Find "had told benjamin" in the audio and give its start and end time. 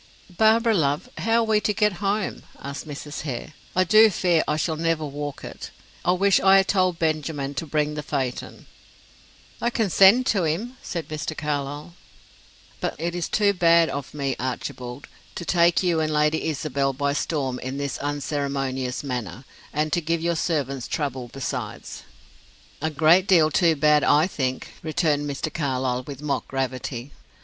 6.57-7.53